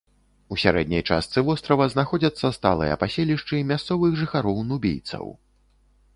[0.53, 5.25] У сярэдняй частцы вострава знаходзяцца сталыя паселішчы мясцовых жыхароў-нубійцаў.